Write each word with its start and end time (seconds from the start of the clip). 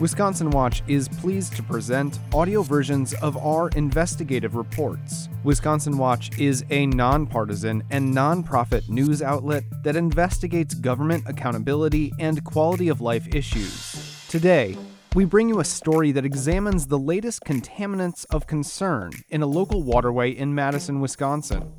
Wisconsin 0.00 0.48
Watch 0.48 0.82
is 0.88 1.10
pleased 1.10 1.54
to 1.56 1.62
present 1.62 2.20
audio 2.32 2.62
versions 2.62 3.12
of 3.20 3.36
our 3.36 3.68
investigative 3.76 4.56
reports. 4.56 5.28
Wisconsin 5.44 5.98
Watch 5.98 6.38
is 6.38 6.64
a 6.70 6.86
nonpartisan 6.86 7.84
and 7.90 8.14
nonprofit 8.14 8.88
news 8.88 9.20
outlet 9.20 9.62
that 9.82 9.96
investigates 9.96 10.72
government 10.72 11.24
accountability 11.26 12.14
and 12.18 12.42
quality 12.44 12.88
of 12.88 13.02
life 13.02 13.28
issues. 13.34 14.24
Today, 14.30 14.74
we 15.14 15.26
bring 15.26 15.50
you 15.50 15.60
a 15.60 15.64
story 15.66 16.12
that 16.12 16.24
examines 16.24 16.86
the 16.86 16.98
latest 16.98 17.44
contaminants 17.44 18.24
of 18.30 18.46
concern 18.46 19.12
in 19.28 19.42
a 19.42 19.46
local 19.46 19.82
waterway 19.82 20.30
in 20.30 20.54
Madison, 20.54 21.02
Wisconsin. 21.02 21.70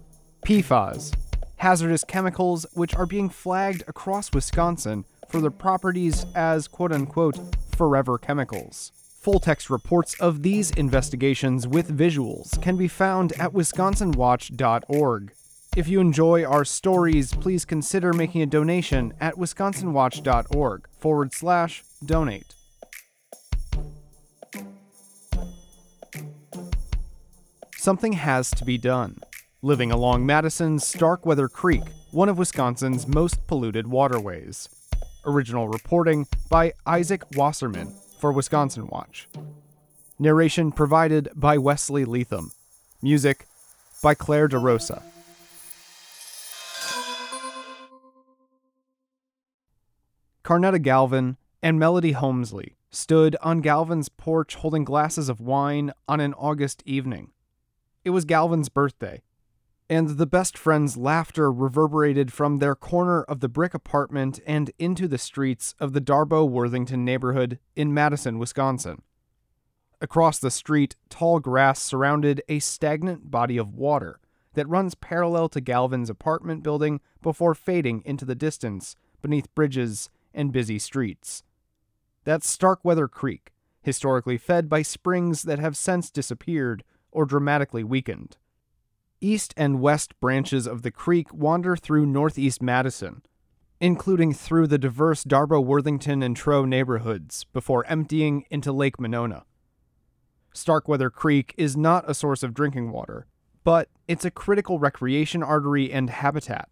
PFAS, 0.46 1.12
hazardous 1.56 2.04
chemicals 2.04 2.68
which 2.74 2.94
are 2.94 3.08
being 3.08 3.30
flagged 3.30 3.84
across 3.88 4.32
Wisconsin 4.32 5.06
for 5.28 5.42
their 5.42 5.50
properties 5.50 6.28
as 6.36 6.68
quote 6.68 6.92
unquote 6.92 7.40
forever 7.82 8.20
chemicals. 8.20 8.92
Full 9.22 9.40
text 9.40 9.68
reports 9.72 10.14
of 10.20 10.44
these 10.44 10.70
investigations 10.70 11.68
with 11.68 11.98
visuals 11.98 12.62
can 12.62 12.78
be 12.78 12.88
found 12.88 13.34
at 13.40 13.54
wisconsinwatch.org. 13.54 15.34
If 15.76 15.88
you 15.88 16.00
enjoy 16.00 16.46
our 16.46 16.64
stories, 16.64 17.34
please 17.34 17.66
consider 17.66 18.14
making 18.14 18.44
a 18.44 18.46
donation 18.46 19.16
at 19.20 19.34
wisconsinwatch.org 19.34 20.88
forward 21.00 21.34
slash 21.34 21.84
donate. 22.06 22.54
Something 27.78 28.14
has 28.14 28.52
to 28.52 28.64
be 28.64 28.78
done. 28.78 29.18
Living 29.64 29.92
along 29.92 30.24
Madison's 30.28 30.86
Starkweather 30.86 31.48
Creek, 31.48 31.82
one 32.12 32.30
of 32.30 32.38
Wisconsin's 32.38 33.08
most 33.08 33.48
polluted 33.48 33.88
waterways. 33.88 34.70
Original 35.26 35.68
reporting 35.68 36.28
by 36.50 36.74
Isaac 36.86 37.24
Wasserman 37.36 37.94
for 38.20 38.32
Wisconsin 38.32 38.88
Watch. 38.88 39.28
Narration 40.18 40.72
provided 40.72 41.30
by 41.36 41.58
Wesley 41.58 42.06
Leatham. 42.06 42.52
Music 43.02 43.46
by 44.02 44.16
Claire 44.16 44.48
DeRosa. 44.48 45.04
Carnetta 50.44 50.82
Galvin 50.82 51.38
and 51.62 51.78
Melody 51.78 52.14
Holmesley 52.14 52.74
stood 52.90 53.38
on 53.42 53.62
Galvin's 53.62 54.10
porch 54.10 54.56
holding 54.56 54.84
glasses 54.84 55.30
of 55.30 55.40
wine 55.40 55.92
on 56.08 56.20
an 56.20 56.34
August 56.34 56.82
evening. 56.86 57.32
It 58.04 58.10
was 58.10 58.26
Galvin's 58.26 58.70
birthday, 58.70 59.22
and 59.92 60.12
the 60.12 60.26
best 60.26 60.58
friends' 60.58 60.96
laughter 60.96 61.52
reverberated 61.52 62.32
from 62.32 62.60
their 62.60 62.76
corner 62.76 63.24
of 63.24 63.42
the 63.42 63.50
brick 63.50 63.74
apartment 63.74 64.40
and 64.48 64.72
into 64.80 65.06
the 65.06 65.18
streets 65.18 65.76
of 65.82 65.92
the 65.92 66.00
Darbo 66.00 66.50
Worthington 66.50 67.04
neighborhood 67.04 67.60
in 67.76 67.94
Madison, 67.94 68.40
Wisconsin. 68.40 69.02
Across 70.00 70.40
the 70.40 70.50
street, 70.50 70.96
tall 71.10 71.42
grass 71.42 71.82
surrounded 71.82 72.42
a 72.48 72.60
stagnant 72.60 73.30
body 73.30 73.58
of 73.58 73.74
water 73.74 74.22
that 74.54 74.70
runs 74.70 74.96
parallel 74.96 75.50
to 75.50 75.60
Galvin's 75.60 76.10
apartment 76.10 76.64
building 76.64 77.02
before 77.22 77.54
fading 77.54 78.02
into 78.06 78.24
the 78.24 78.34
distance 78.34 78.96
beneath 79.22 79.54
bridges 79.56 80.10
and 80.34 80.54
busy 80.54 80.80
streets. 80.80 81.44
That's 82.24 82.50
Starkweather 82.50 83.10
Creek, 83.10 83.52
historically 83.82 84.38
fed 84.38 84.70
by 84.70 84.84
springs 84.84 85.44
that 85.44 85.60
have 85.60 85.76
since 85.76 86.10
disappeared 86.10 86.86
or 87.12 87.26
dramatically 87.26 87.84
weakened. 87.84 88.38
East 89.22 89.54
and 89.56 89.80
west 89.80 90.20
branches 90.20 90.66
of 90.66 90.82
the 90.82 90.92
creek 90.92 91.32
wander 91.32 91.76
through 91.76 92.08
northeast 92.08 92.62
Madison, 92.62 93.22
including 93.80 94.34
through 94.34 94.66
the 94.66 94.80
diverse 94.80 95.24
Darbo 95.24 95.64
Worthington 95.64 96.24
and 96.24 96.36
Truax 96.36 96.68
neighborhoods, 96.68 97.46
before 97.54 97.86
emptying 97.86 98.46
into 98.50 98.72
Lake 98.72 99.00
Monona. 99.00 99.44
Starkweather 100.54 101.12
Creek 101.12 101.54
is 101.56 101.78
not 101.78 102.10
a 102.10 102.16
source 102.16 102.42
of 102.42 102.54
drinking 102.54 102.92
water, 102.92 103.28
but 103.64 103.90
it's 104.08 104.26
a 104.26 104.32
critical 104.32 104.80
recreation 104.80 105.44
artery 105.44 105.92
and 105.92 106.10
habitat. 106.10 106.68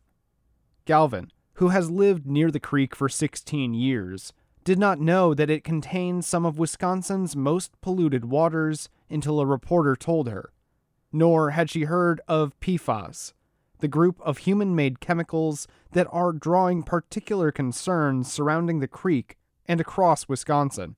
Galvin, 0.85 1.31
who 1.53 1.69
has 1.69 1.91
lived 1.91 2.25
near 2.25 2.49
the 2.49 2.59
creek 2.59 2.95
for 2.95 3.07
16 3.07 3.73
years, 3.75 4.33
did 4.63 4.79
not 4.79 4.99
know 4.99 5.33
that 5.33 5.49
it 5.49 5.63
contained 5.63 6.25
some 6.25 6.45
of 6.45 6.57
Wisconsin's 6.57 7.35
most 7.35 7.79
polluted 7.81 8.25
waters 8.25 8.89
until 9.09 9.39
a 9.39 9.45
reporter 9.45 9.95
told 9.95 10.27
her. 10.27 10.51
Nor 11.11 11.51
had 11.51 11.69
she 11.69 11.83
heard 11.83 12.21
of 12.27 12.59
PFAS, 12.59 13.33
the 13.79 13.87
group 13.87 14.19
of 14.21 14.39
human 14.39 14.75
made 14.75 14.99
chemicals 14.99 15.67
that 15.91 16.07
are 16.11 16.31
drawing 16.31 16.83
particular 16.83 17.51
concerns 17.51 18.31
surrounding 18.31 18.79
the 18.79 18.87
creek 18.87 19.37
and 19.65 19.81
across 19.81 20.27
Wisconsin. 20.27 20.95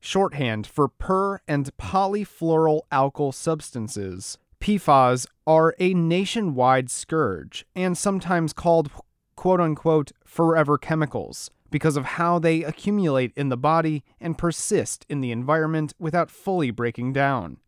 Shorthand 0.00 0.66
for 0.66 0.88
per 0.88 1.40
and 1.46 1.74
polyfluoroalkyl 1.76 3.32
substances, 3.32 4.38
PFAS 4.60 5.26
are 5.46 5.74
a 5.78 5.94
nationwide 5.94 6.90
scourge 6.90 7.66
and 7.74 7.96
sometimes 7.96 8.52
called 8.52 8.90
quote 9.36 9.60
unquote 9.60 10.12
forever 10.24 10.78
chemicals 10.78 11.50
because 11.70 11.96
of 11.96 12.04
how 12.04 12.38
they 12.38 12.62
accumulate 12.62 13.32
in 13.36 13.48
the 13.48 13.56
body 13.56 14.04
and 14.20 14.38
persist 14.38 15.04
in 15.08 15.20
the 15.20 15.32
environment 15.32 15.92
without 15.98 16.30
fully 16.30 16.70
breaking 16.70 17.12
down. 17.12 17.58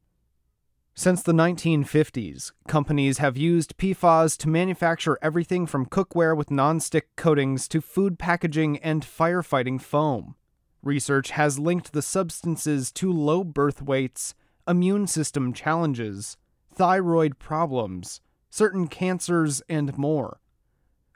Since 0.99 1.23
the 1.23 1.35
1950s, 1.35 2.53
companies 2.69 3.19
have 3.19 3.37
used 3.37 3.77
PFAS 3.77 4.39
to 4.39 4.49
manufacture 4.49 5.19
everything 5.21 5.67
from 5.67 5.85
cookware 5.85 6.35
with 6.35 6.51
non-stick 6.51 7.15
coatings 7.17 7.69
to 7.69 7.83
food 7.83 8.19
packaging 8.19 8.79
and 8.79 9.05
firefighting 9.05 9.79
foam. 9.79 10.37
Research 10.83 11.33
has 11.33 11.59
linked 11.59 11.93
the 11.93 12.01
substances 12.01 12.91
to 12.93 13.13
low 13.13 13.45
birth 13.45 13.83
weights, 13.83 14.35
immune 14.67 15.07
system 15.07 15.53
challenges, 15.53 16.39
thyroid 16.75 17.39
problems, 17.39 18.23
certain 18.49 18.89
cancers, 18.89 19.61
and 19.69 19.99
more. 19.99 20.41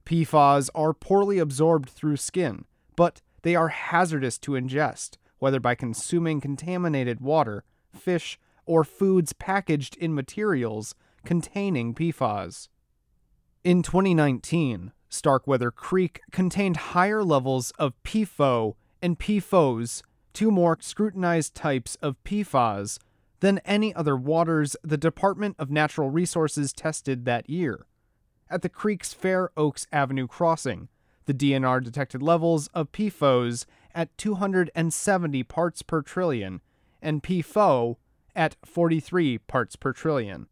PFAS 0.04 0.68
are 0.74 0.92
poorly 0.92 1.38
absorbed 1.38 1.88
through 1.88 2.18
skin, 2.18 2.66
but 2.96 3.22
they 3.40 3.56
are 3.56 3.68
hazardous 3.68 4.36
to 4.40 4.52
ingest, 4.52 5.16
whether 5.38 5.58
by 5.58 5.74
consuming 5.74 6.38
contaminated 6.38 7.22
water, 7.22 7.64
fish, 7.94 8.38
or 8.70 8.84
foods 8.84 9.32
packaged 9.32 9.96
in 9.96 10.14
materials 10.14 10.94
containing 11.24 11.92
PFAS. 11.92 12.68
In 13.64 13.82
2019, 13.82 14.92
Starkweather 15.08 15.72
Creek 15.72 16.20
contained 16.30 16.76
higher 16.76 17.24
levels 17.24 17.72
of 17.80 18.00
PFOA 18.04 18.74
and 19.02 19.18
PFOS, 19.18 20.02
two 20.32 20.52
more 20.52 20.78
scrutinized 20.80 21.56
types 21.56 21.96
of 21.96 22.22
PFAS, 22.22 23.00
than 23.40 23.58
any 23.64 23.92
other 23.92 24.16
waters 24.16 24.76
the 24.84 24.96
Department 24.96 25.56
of 25.58 25.68
Natural 25.68 26.08
Resources 26.08 26.72
tested 26.72 27.24
that 27.24 27.50
year. 27.50 27.86
At 28.48 28.62
the 28.62 28.68
creek's 28.68 29.12
Fair 29.12 29.50
Oaks 29.56 29.88
Avenue 29.90 30.28
crossing, 30.28 30.88
the 31.26 31.34
DNR 31.34 31.82
detected 31.82 32.22
levels 32.22 32.68
of 32.68 32.92
PFOS 32.92 33.66
at 33.96 34.16
270 34.16 35.42
parts 35.42 35.82
per 35.82 36.02
trillion 36.02 36.60
and 37.02 37.20
PFOA 37.20 37.96
at 38.34 38.56
43 38.64 39.38
parts 39.38 39.76
per 39.76 39.92
trillion. 39.92 40.46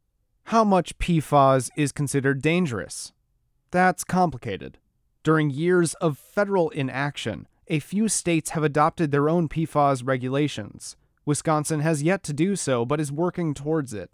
How 0.44 0.65
much 0.65 0.99
PFAS 0.99 1.71
is 1.77 1.93
considered 1.93 2.41
dangerous? 2.41 3.12
That's 3.71 4.04
complicated. 4.04 4.78
During 5.22 5.51
years 5.51 5.95
of 5.95 6.16
federal 6.16 6.71
inaction, 6.71 7.47
a 7.66 7.80
few 7.80 8.09
states 8.09 8.51
have 8.51 8.63
adopted 8.63 9.10
their 9.10 9.28
own 9.28 9.48
PFAS 9.48 10.07
regulations. 10.07 10.97
Wisconsin 11.27 11.80
has 11.80 12.03
yet 12.03 12.22
to 12.22 12.33
do 12.33 12.57
so, 12.57 12.86
but 12.86 13.01
is 13.01 13.13
working 13.13 13.53
towards 13.53 13.92
it. 13.92 14.10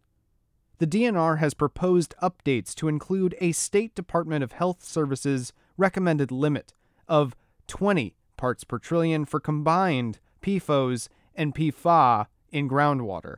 The 0.78 0.86
DNR 0.88 1.38
has 1.38 1.54
proposed 1.54 2.14
updates 2.20 2.74
to 2.74 2.88
include 2.88 3.36
a 3.40 3.52
State 3.52 3.94
Department 3.94 4.42
of 4.42 4.52
Health 4.52 4.82
Services 4.82 5.52
recommended 5.76 6.32
limit 6.32 6.74
of 7.06 7.36
20 7.68 8.16
parts 8.36 8.64
per 8.64 8.78
trillion 8.78 9.24
for 9.24 9.38
combined 9.38 10.18
PFOS 10.42 11.08
and 11.36 11.54
PFOA 11.54 12.26
in 12.50 12.68
groundwater. 12.68 13.36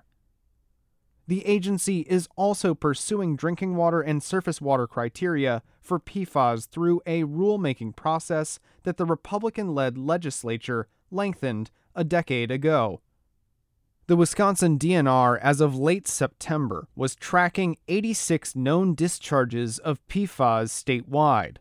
The 1.28 1.44
agency 1.44 2.00
is 2.00 2.28
also 2.36 2.74
pursuing 2.74 3.34
drinking 3.34 3.74
water 3.74 4.00
and 4.00 4.22
surface 4.22 4.60
water 4.60 4.86
criteria 4.86 5.62
for 5.80 5.98
PFAS 5.98 6.68
through 6.68 7.00
a 7.04 7.24
rulemaking 7.24 7.96
process 7.96 8.60
that 8.84 8.96
the 8.96 9.04
Republican 9.04 9.74
led 9.74 9.98
legislature 9.98 10.86
lengthened 11.10 11.70
a 11.96 12.04
decade 12.04 12.50
ago. 12.52 13.00
The 14.06 14.16
Wisconsin 14.16 14.78
DNR, 14.78 15.36
as 15.40 15.60
of 15.60 15.76
late 15.76 16.06
September, 16.06 16.86
was 16.94 17.16
tracking 17.16 17.76
86 17.88 18.54
known 18.54 18.94
discharges 18.94 19.80
of 19.80 20.06
PFAS 20.06 20.70
statewide. 20.70 21.56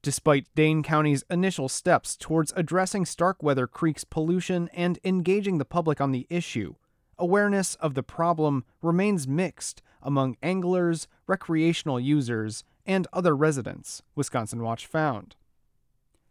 Despite 0.00 0.54
Dane 0.54 0.84
County's 0.84 1.24
initial 1.28 1.68
steps 1.68 2.16
towards 2.16 2.52
addressing 2.54 3.06
Starkweather 3.06 3.66
Creek's 3.66 4.04
pollution 4.04 4.68
and 4.72 5.00
engaging 5.02 5.58
the 5.58 5.64
public 5.64 6.00
on 6.00 6.12
the 6.12 6.28
issue, 6.30 6.76
awareness 7.18 7.74
of 7.76 7.94
the 7.94 8.02
problem 8.02 8.64
remains 8.82 9.28
mixed 9.28 9.82
among 10.02 10.36
anglers, 10.42 11.08
recreational 11.26 11.98
users, 11.98 12.64
and 12.86 13.06
other 13.12 13.34
residents, 13.34 14.02
Wisconsin 14.14 14.62
Watch 14.62 14.86
found. 14.86 15.36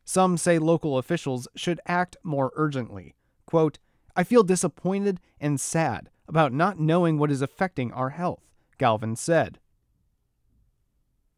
Some 0.05 0.37
say 0.37 0.59
local 0.59 0.97
officials 0.97 1.47
should 1.55 1.79
act 1.85 2.17
more 2.23 2.51
urgently. 2.55 3.15
Quote, 3.45 3.79
I 4.15 4.23
feel 4.23 4.43
disappointed 4.43 5.19
and 5.39 5.59
sad 5.59 6.09
about 6.27 6.53
not 6.53 6.79
knowing 6.79 7.17
what 7.17 7.31
is 7.31 7.41
affecting 7.41 7.91
our 7.91 8.09
health, 8.09 8.43
Galvin 8.77 9.15
said. 9.15 9.59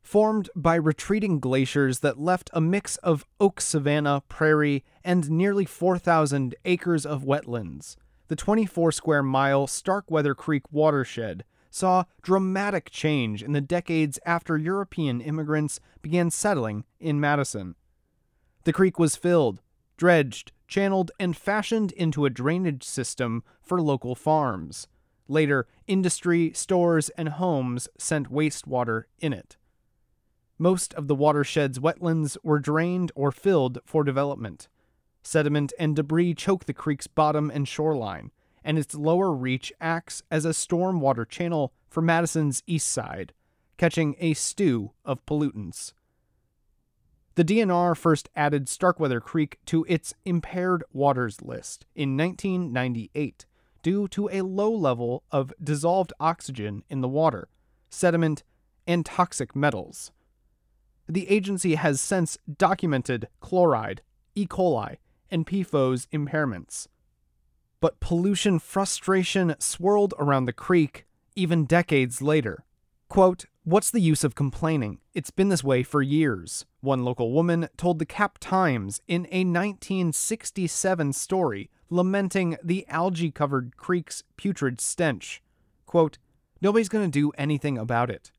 Formed 0.01 0.50
by 0.56 0.75
retreating 0.75 1.39
glaciers 1.39 2.00
that 2.00 2.19
left 2.19 2.50
a 2.53 2.62
mix 2.62 2.98
of 2.98 3.25
oak 3.39 3.59
savanna, 3.59 4.21
prairie, 4.27 4.83
and 5.03 5.31
nearly 5.31 5.65
4,000 5.65 6.53
acres 6.65 7.06
of 7.06 7.24
wetlands, 7.24 7.95
the 8.27 8.36
24 8.36 8.92
square 8.92 9.24
mile 9.24 9.68
Starkweather 9.68 10.33
Creek 10.33 10.63
watershed 10.72 11.44
saw 11.69 12.06
dramatic 12.22 12.89
change 12.89 13.44
in 13.44 13.51
the 13.51 13.62
decades 13.62 14.18
after 14.25 14.57
European 14.57 15.19
immigrants 15.22 15.80
began 16.01 16.31
settling 16.31 16.86
in 17.00 17.19
Madison. 17.19 17.75
The 18.63 18.74
creek 18.74 18.98
was 18.98 19.16
filled, 19.16 19.62
dredged, 19.98 20.51
channeled, 20.68 21.12
and 21.19 21.36
fashioned 21.36 21.92
into 21.92 22.25
a 22.25 22.30
drainage 22.30 22.83
system 22.83 23.44
for 23.62 23.81
local 23.81 24.16
farms. 24.16 24.88
Later, 25.27 25.68
industry, 25.88 26.51
stores, 26.54 27.10
and 27.10 27.30
homes 27.30 27.88
sent 27.98 28.31
wastewater 28.31 29.04
in 29.19 29.33
it. 29.33 29.57
Most 30.57 30.94
of 30.94 31.07
the 31.07 31.16
watershed's 31.16 31.80
wetlands 31.80 32.38
were 32.44 32.60
drained 32.60 33.12
or 33.16 33.31
filled 33.31 33.80
for 33.86 34.04
development. 34.04 34.69
Sediment 35.25 35.74
and 35.80 35.95
debris 35.95 36.36
choke 36.36 36.66
the 36.66 36.74
creek's 36.74 37.07
bottom 37.07 37.50
and 37.50 37.68
shoreline, 37.68 38.30
and 38.63 38.77
its 38.77 38.94
lower 38.94 39.31
reach 39.31 39.74
acts 39.81 40.22
as 40.30 40.45
a 40.45 40.50
stormwater 40.50 41.27
channel 41.27 41.74
for 41.89 42.01
Madison's 42.01 42.62
east 42.68 42.88
side, 42.88 43.33
catching 43.77 44.16
a 44.19 44.36
stew 44.36 44.92
of 45.04 45.25
pollutants. 45.25 45.94
The 47.33 47.44
DNR 47.44 47.98
first 47.98 48.30
added 48.36 48.69
Starkweather 48.69 49.19
Creek 49.19 49.57
to 49.66 49.83
its 49.89 50.13
impaired 50.25 50.83
waters 50.94 51.42
list 51.42 51.88
in 51.95 52.16
1998 52.16 53.48
due 53.81 54.07
to 54.10 54.30
a 54.31 54.42
low 54.42 54.72
level 54.72 55.24
of 55.31 55.54
dissolved 55.62 56.13
oxygen 56.19 56.83
in 56.88 57.01
the 57.01 57.07
water, 57.07 57.50
sediment, 57.89 58.44
and 58.86 59.04
toxic 59.04 59.56
metals. 59.56 60.12
The 61.10 61.27
agency 61.30 61.75
has 61.75 62.00
since 62.00 62.38
documented 62.57 63.27
chloride, 63.42 64.04
E. 64.36 64.45
coli, 64.45 64.98
and 65.36 65.46
PFOS 65.46 66.08
impairments. 66.14 66.88
But 67.82 68.00
pollution 68.00 68.58
frustration 68.58 69.54
swirled 69.60 70.14
around 70.18 70.46
the 70.46 70.54
creek 70.54 71.06
even 71.36 71.66
decades 71.66 72.22
later. 72.22 72.64
Quote, 73.10 73.46
What's 73.66 73.92
the 73.92 74.00
use 74.00 74.24
of 74.24 74.34
complaining? 74.34 75.00
It's 75.14 75.32
been 75.32 75.50
this 75.50 75.64
way 75.64 75.84
for 75.84 76.02
years, 76.02 76.66
one 76.80 77.04
local 77.04 77.34
woman 77.34 77.68
told 77.76 78.00
the 78.00 78.06
Cap 78.06 78.38
Times 78.40 79.02
in 79.08 79.26
a 79.26 79.44
1967 79.44 81.12
story 81.14 81.70
lamenting 81.90 82.58
the 82.64 82.86
algae 82.88 83.32
covered 83.32 83.76
creek's 83.76 84.24
putrid 84.38 84.80
stench. 84.80 85.42
Quote, 85.86 86.18
Nobody's 86.62 86.90
going 86.90 87.12
to 87.12 87.20
do 87.20 87.32
anything 87.38 87.78
about 87.78 88.10
it. 88.10 88.32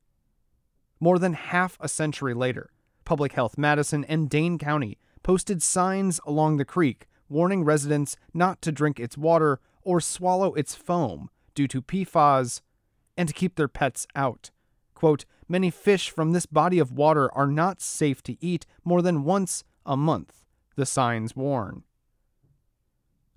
More 0.99 1.19
than 1.19 1.35
half 1.35 1.77
a 1.79 1.89
century 1.89 2.33
later, 2.33 2.71
Public 3.05 3.33
Health 3.33 3.59
Madison 3.59 4.03
and 4.05 4.31
Dane 4.31 4.57
County 4.59 4.97
posted 5.27 5.61
signs 5.61 6.21
along 6.25 6.57
the 6.57 6.65
creek 6.65 7.09
warning 7.29 7.65
residents 7.65 8.17
not 8.33 8.63
to 8.63 8.71
drink 8.71 9.01
its 9.01 9.19
water 9.19 9.59
or 9.83 10.01
swallow 10.01 10.55
its 10.55 10.77
foam 10.77 11.29
due 11.53 11.67
to 11.67 11.83
PFAS 11.83 12.61
and 13.17 13.29
to 13.29 13.35
keep 13.35 13.57
their 13.57 13.67
pets 13.67 14.07
out. 14.15 14.53
Quote, 14.95 15.25
Many 15.49 15.69
fish 15.69 16.11
from 16.11 16.31
this 16.31 16.47
body 16.47 16.79
of 16.79 16.93
water 16.93 17.29
are 17.35 17.49
not 17.49 17.81
safe 17.81 18.23
to 18.23 18.37
eat 18.41 18.67
more 18.85 19.03
than 19.03 19.25
once 19.25 19.65
a 19.85 19.97
month, 19.97 20.45
the 20.77 20.87
signs 20.87 21.35
warn. 21.35 21.83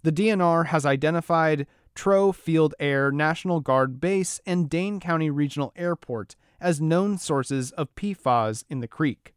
The 0.03 0.11
DNR 0.11 0.67
has 0.67 0.85
identified 0.85 1.65
Truax 1.95 2.37
Field 2.37 2.75
Air 2.79 3.11
National 3.11 3.61
Guard 3.61 3.99
Base 3.99 4.39
and 4.45 4.69
Dane 4.69 4.99
County 4.99 5.31
Regional 5.31 5.73
Airport 5.75 6.35
as 6.61 6.79
known 6.79 7.17
sources 7.17 7.71
of 7.71 7.95
PFAS 7.95 8.63
in 8.69 8.79
the 8.79 8.87
creek. 8.87 9.33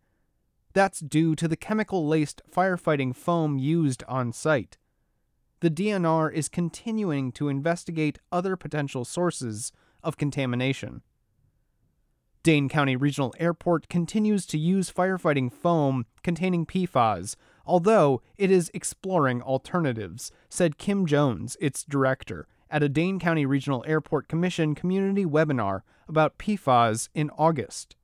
That's 0.73 1.01
due 1.01 1.35
to 1.37 1.49
the 1.49 1.57
chemical 1.57 2.07
laced 2.07 2.43
firefighting 2.51 3.15
foam 3.15 3.59
used 3.59 4.03
on 4.09 4.33
site. 4.33 4.79
The 5.61 5.71
DNR 5.71 6.33
is 6.33 6.49
continuing 6.49 7.31
to 7.33 7.49
investigate 7.49 8.19
other 8.33 8.57
potential 8.57 9.05
sources 9.05 9.71
of 10.03 10.17
contamination. 10.17 11.03
Dane 12.43 12.69
County 12.69 12.97
Regional 12.97 13.33
Airport 13.39 13.89
continues 13.89 14.47
to 14.47 14.59
use 14.59 14.91
firefighting 14.91 15.53
foam 15.53 16.07
containing 16.25 16.67
PFAS, 16.67 17.37
although 17.65 18.21
it 18.37 18.51
is 18.51 18.71
exploring 18.75 19.41
alternatives, 19.43 20.33
said 20.49 20.79
Kim 20.79 21.07
Jones, 21.07 21.57
its 21.61 21.85
director, 21.85 22.49
at 22.69 22.83
a 22.83 22.89
Dane 22.89 23.21
County 23.21 23.47
Regional 23.47 23.85
Airport 23.87 24.27
Commission 24.27 24.75
community 24.75 25.25
webinar 25.25 25.83
about 26.09 26.39
PFAS 26.39 27.11
in 27.15 27.31
August. 27.39 27.95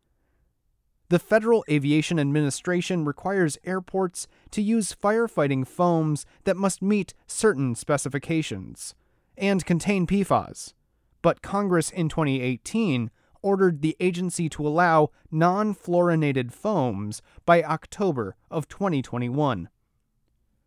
The 1.11 1.19
Federal 1.19 1.65
Aviation 1.71 2.19
Administration 2.19 3.05
requires 3.07 3.57
airports 3.65 4.29
to 4.51 4.61
use 4.61 4.95
firefighting 4.95 5.67
foams 5.67 6.27
that 6.45 6.57
must 6.57 6.83
meet 6.83 7.15
certain 7.27 7.75
specifications 7.75 8.95
and 9.37 9.65
contain 9.65 10.07
PFAS. 10.07 10.75
But 11.23 11.41
Congress 11.41 11.91
in 11.91 12.11
2018 12.11 13.11
ordered 13.41 13.81
the 13.81 13.97
agency 14.01 14.51
to 14.51 14.67
allow 14.67 15.11
non 15.31 15.75
fluorinated 15.75 16.53
foams 16.53 17.23
by 17.47 17.63
October 17.63 18.37
of 18.51 18.69
2021. 18.69 19.71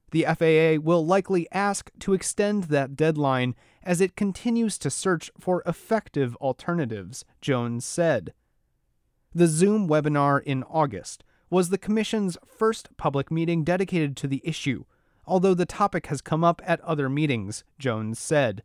The 0.10 0.26
FAA 0.26 0.82
will 0.84 1.06
likely 1.06 1.48
ask 1.52 1.92
to 2.00 2.14
extend 2.14 2.66
that 2.66 2.96
deadline 2.96 3.56
as 3.84 4.02
it 4.02 4.16
continues 4.16 4.78
to 4.80 4.90
search 4.90 5.32
for 5.40 5.64
effective 5.66 6.36
alternatives, 6.38 7.24
Jones 7.42 7.86
said. 7.86 8.34
The 9.34 9.48
Zoom 9.48 9.88
webinar 9.88 10.44
in 10.44 10.64
August 10.64 11.24
was 11.50 11.70
the 11.70 11.78
Commission's 11.78 12.38
first 12.46 12.90
public 12.98 13.32
meeting 13.32 13.64
dedicated 13.64 14.18
to 14.18 14.28
the 14.28 14.42
issue, 14.44 14.84
although 15.26 15.54
the 15.54 15.66
topic 15.66 16.08
has 16.08 16.20
come 16.20 16.44
up 16.44 16.62
at 16.66 16.82
other 16.82 17.08
meetings, 17.08 17.64
Jones 17.80 18.20
said. 18.20 18.62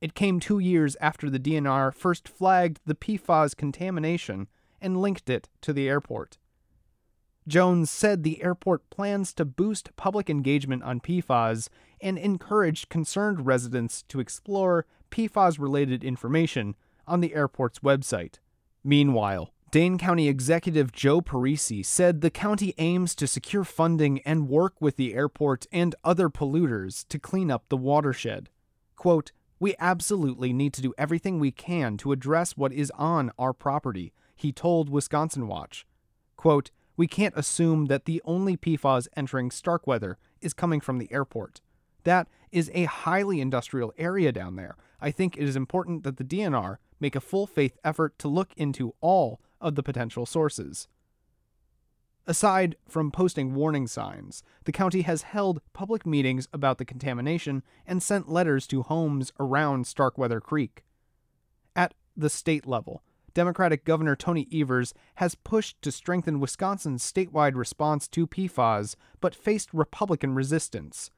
It 0.00 0.14
came 0.14 0.40
two 0.40 0.60
years 0.60 0.96
after 0.98 1.28
the 1.28 1.38
DNR 1.38 1.92
first 1.92 2.26
flagged 2.26 2.80
the 2.86 2.94
PFAS 2.94 3.54
contamination 3.54 4.48
and 4.80 5.02
linked 5.02 5.28
it 5.28 5.50
to 5.60 5.74
the 5.74 5.90
airport. 5.90 6.38
Jones 7.46 7.90
said 7.90 8.22
the 8.22 8.42
airport 8.42 8.88
plans 8.88 9.34
to 9.34 9.44
boost 9.44 9.94
public 9.96 10.30
engagement 10.30 10.82
on 10.84 11.00
PFAS 11.00 11.68
and 12.00 12.16
encouraged 12.16 12.88
concerned 12.88 13.44
residents 13.44 14.04
to 14.04 14.20
explore 14.20 14.86
PFAS 15.10 15.58
related 15.58 16.02
information 16.02 16.76
on 17.06 17.20
the 17.20 17.34
airport's 17.34 17.80
website. 17.80 18.36
Meanwhile, 18.82 19.52
Dane 19.70 19.98
County 19.98 20.28
Executive 20.28 20.92
Joe 20.92 21.20
Parisi 21.20 21.84
said 21.84 22.22
the 22.22 22.30
county 22.30 22.72
aims 22.78 23.14
to 23.14 23.26
secure 23.26 23.64
funding 23.64 24.22
and 24.22 24.48
work 24.48 24.80
with 24.80 24.96
the 24.96 25.12
airport 25.12 25.66
and 25.70 25.94
other 26.02 26.30
polluters 26.30 27.06
to 27.08 27.18
clean 27.18 27.50
up 27.50 27.68
the 27.68 27.76
watershed. 27.76 28.48
Quote, 28.96 29.30
we 29.60 29.74
absolutely 29.78 30.54
need 30.54 30.72
to 30.72 30.80
do 30.80 30.94
everything 30.96 31.38
we 31.38 31.50
can 31.50 31.98
to 31.98 32.12
address 32.12 32.56
what 32.56 32.72
is 32.72 32.90
on 32.96 33.30
our 33.38 33.52
property, 33.52 34.14
he 34.34 34.52
told 34.52 34.88
Wisconsin 34.88 35.46
Watch. 35.46 35.86
Quote, 36.38 36.70
We 36.96 37.06
can't 37.06 37.36
assume 37.36 37.86
that 37.86 38.06
the 38.06 38.22
only 38.24 38.56
PFAS 38.56 39.06
entering 39.18 39.50
Starkweather 39.50 40.16
is 40.40 40.54
coming 40.54 40.80
from 40.80 40.96
the 40.96 41.12
airport. 41.12 41.60
That 42.04 42.26
is 42.50 42.70
a 42.72 42.84
highly 42.84 43.38
industrial 43.38 43.92
area 43.98 44.32
down 44.32 44.56
there. 44.56 44.76
I 44.98 45.10
think 45.10 45.36
it 45.36 45.44
is 45.44 45.56
important 45.56 46.04
that 46.04 46.16
the 46.16 46.24
DNR 46.24 46.78
make 47.00 47.14
a 47.14 47.20
full 47.20 47.46
faith 47.46 47.76
effort 47.84 48.18
to 48.20 48.28
look 48.28 48.52
into 48.56 48.94
all 49.02 49.40
of 49.60 49.74
the 49.74 49.82
potential 49.82 50.26
sources. 50.26 50.88
Aside 52.26 52.76
from 52.86 53.10
posting 53.10 53.54
warning 53.54 53.86
signs, 53.86 54.42
the 54.64 54.72
county 54.72 55.00
has 55.02 55.22
held 55.22 55.62
public 55.72 56.04
meetings 56.04 56.46
about 56.52 56.76
the 56.76 56.84
contamination 56.84 57.62
and 57.86 58.02
sent 58.02 58.28
letters 58.28 58.66
to 58.66 58.82
homes 58.82 59.32
around 59.40 59.86
Starkweather 59.86 60.40
Creek. 60.40 60.84
At 61.74 61.94
the 62.14 62.28
state 62.28 62.66
level, 62.66 63.02
Democratic 63.32 63.84
Governor 63.84 64.16
Tony 64.16 64.46
Evers 64.52 64.92
has 65.14 65.36
pushed 65.36 65.80
to 65.80 65.92
strengthen 65.92 66.40
Wisconsin's 66.40 67.02
statewide 67.02 67.54
response 67.54 68.06
to 68.08 68.26
PFAS, 68.26 68.94
but 69.20 69.34
faced 69.34 69.72
Republican 69.72 70.34
resistance. 70.34 71.10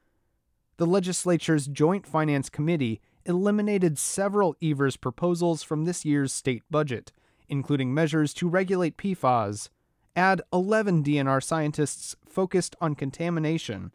The 0.77 0.87
legislature's 0.87 1.67
Joint 1.67 2.07
Finance 2.07 2.51
Committee 2.51 3.01
eliminated 3.27 3.99
several 3.99 4.55
Evers 4.63 4.97
proposals 4.97 5.63
from 5.63 5.85
this 5.85 6.05
year's 6.05 6.33
state 6.33 6.63
budget, 6.71 7.13
including 7.51 7.93
measures 7.93 8.33
to 8.35 8.49
regulate 8.49 8.97
PFAS 8.97 9.69
add 10.17 10.43
11 10.53 11.05
DNR 11.05 11.43
scientists 11.43 12.17
focused 12.27 12.77
on 12.81 12.95
contamination, 12.95 13.93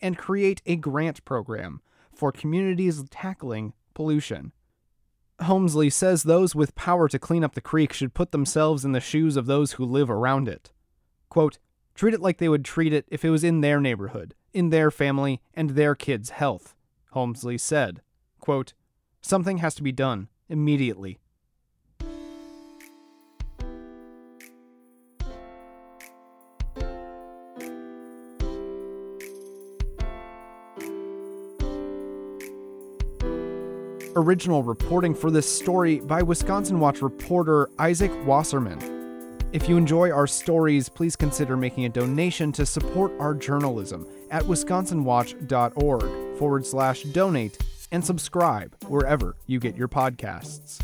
and 0.00 0.18
create 0.18 0.60
a 0.66 0.76
grant 0.76 1.24
program 1.24 1.80
for 2.12 2.32
communities 2.32 3.02
tackling 3.10 3.72
pollution. 3.94 4.52
Holmesley 5.40 5.92
says 5.92 6.22
those 6.22 6.54
with 6.54 6.74
power 6.74 7.08
to 7.08 7.18
clean 7.18 7.42
up 7.42 7.54
the 7.54 7.60
creek 7.60 7.92
should 7.92 8.14
put 8.14 8.30
themselves 8.30 8.84
in 8.84 8.92
the 8.92 9.00
shoes 9.00 9.36
of 9.36 9.46
those 9.46 9.72
who 9.72 9.84
live 9.84 10.10
around 10.10 10.48
it. 10.48 10.72
Quote, 11.28 11.58
treat 11.94 12.14
it 12.14 12.20
like 12.20 12.38
they 12.38 12.48
would 12.48 12.64
treat 12.64 12.92
it 12.92 13.06
if 13.08 13.24
it 13.24 13.30
was 13.30 13.42
in 13.42 13.60
their 13.60 13.80
neighborhood, 13.80 14.34
in 14.52 14.70
their 14.70 14.90
family, 14.90 15.40
and 15.54 15.70
their 15.70 15.94
kids' 15.94 16.30
health. 16.30 16.76
Holmesley 17.14 17.58
said, 17.58 18.00
quote, 18.38 18.74
Something 19.20 19.58
has 19.58 19.74
to 19.76 19.82
be 19.82 19.92
done 19.92 20.28
immediately. 20.48 21.18
Original 34.24 34.62
reporting 34.62 35.14
for 35.14 35.30
this 35.30 35.46
story 35.46 36.00
by 36.00 36.22
Wisconsin 36.22 36.80
Watch 36.80 37.02
reporter 37.02 37.68
Isaac 37.78 38.10
Wasserman. 38.24 38.80
If 39.52 39.68
you 39.68 39.76
enjoy 39.76 40.12
our 40.12 40.26
stories, 40.26 40.88
please 40.88 41.14
consider 41.14 41.58
making 41.58 41.84
a 41.84 41.90
donation 41.90 42.50
to 42.52 42.64
support 42.64 43.12
our 43.20 43.34
journalism 43.34 44.06
at 44.30 44.42
wisconsinwatch.org 44.44 46.38
forward 46.38 46.64
slash 46.64 47.02
donate 47.02 47.58
and 47.92 48.02
subscribe 48.02 48.74
wherever 48.88 49.36
you 49.46 49.60
get 49.60 49.76
your 49.76 49.88
podcasts. 49.88 50.80